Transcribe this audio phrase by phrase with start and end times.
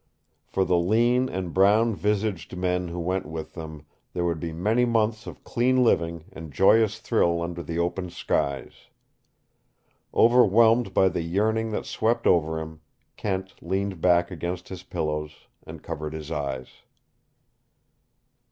[0.47, 4.83] For the lean and brown visaged men who went with them there would be many
[4.83, 8.87] months of clean living and joyous thrill under the open skies.
[10.11, 12.81] Overwhelmed by the yearning that swept over him,
[13.15, 16.69] Kent leaned back against his pillows and covered his eyes.